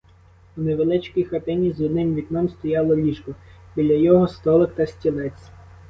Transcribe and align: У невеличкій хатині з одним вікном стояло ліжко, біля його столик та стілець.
У 0.57 0.61
невеличкій 0.61 1.23
хатині 1.23 1.71
з 1.71 1.81
одним 1.81 2.15
вікном 2.15 2.49
стояло 2.49 2.95
ліжко, 2.95 3.35
біля 3.75 3.93
його 3.93 4.27
столик 4.27 4.75
та 4.75 4.85
стілець. 4.85 5.49